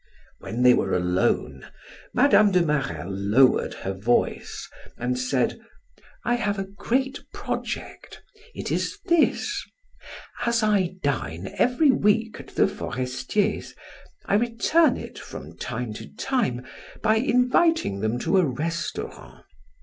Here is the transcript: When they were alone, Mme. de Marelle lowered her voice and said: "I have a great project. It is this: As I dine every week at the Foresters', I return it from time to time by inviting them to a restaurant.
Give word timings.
When 0.39 0.63
they 0.63 0.73
were 0.73 0.95
alone, 0.95 1.67
Mme. 2.15 2.49
de 2.51 2.63
Marelle 2.63 3.11
lowered 3.13 3.75
her 3.85 3.93
voice 3.93 4.67
and 4.97 5.19
said: 5.19 5.59
"I 6.25 6.33
have 6.33 6.57
a 6.57 6.63
great 6.65 7.19
project. 7.35 8.19
It 8.55 8.71
is 8.71 8.97
this: 9.05 9.63
As 10.43 10.63
I 10.63 10.95
dine 11.03 11.53
every 11.55 11.91
week 11.91 12.39
at 12.39 12.47
the 12.55 12.67
Foresters', 12.67 13.75
I 14.25 14.33
return 14.33 14.97
it 14.97 15.19
from 15.19 15.55
time 15.57 15.93
to 15.93 16.07
time 16.15 16.65
by 17.03 17.17
inviting 17.17 17.99
them 17.99 18.17
to 18.21 18.39
a 18.39 18.43
restaurant. 18.47 19.45